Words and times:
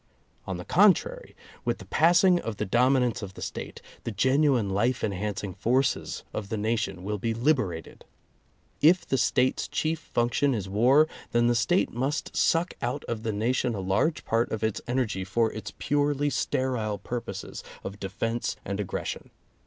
On 0.47 0.57
the 0.57 0.65
contrary, 0.65 1.35
with 1.63 1.77
the 1.77 1.85
passing 1.85 2.39
of 2.39 2.57
the 2.57 2.65
dominance 2.65 3.21
of 3.21 3.35
the 3.35 3.41
State, 3.43 3.83
the 4.03 4.09
genuine 4.09 4.67
life 4.71 5.03
enhancing 5.03 5.53
forces 5.53 6.23
of 6.33 6.49
the 6.49 6.57
nation 6.57 7.03
will 7.03 7.19
be 7.19 7.35
liberated. 7.35 8.03
If 8.81 9.05
the 9.05 9.19
State's 9.19 9.67
chief 9.67 9.99
function 9.99 10.55
is 10.55 10.67
war, 10.67 11.07
then 11.33 11.45
the 11.45 11.53
State 11.53 11.91
must 11.91 12.35
suck 12.35 12.73
out 12.81 13.03
of 13.05 13.21
the 13.21 13.31
nation 13.31 13.75
a 13.75 13.79
large 13.79 14.25
part 14.25 14.51
of 14.51 14.63
its 14.63 14.81
energy 14.87 15.23
for 15.23 15.53
its 15.53 15.71
purely 15.77 16.31
sterile 16.31 16.97
purposes 16.97 17.63
of 17.83 17.99
defense 17.99 18.55
and 18.65 18.79
aggression. 18.79 19.29